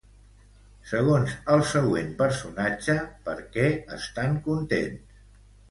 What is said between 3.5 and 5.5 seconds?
què estan contents?